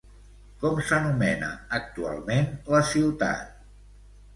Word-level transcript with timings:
Com 0.63 0.79
s'anomena 0.87 1.51
actualment 1.81 2.51
la 2.77 2.85
ciutat? 2.97 3.59